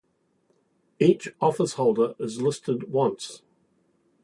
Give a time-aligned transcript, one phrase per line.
[0.99, 3.43] Each office-holder is listed once.